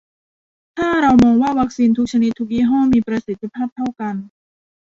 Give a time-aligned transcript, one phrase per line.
[0.77, 4.15] ถ้าเรามองว่าวัคซีนทุกชนิดทุกยี่ห้อมีประสิทธิภาพเท่ากัน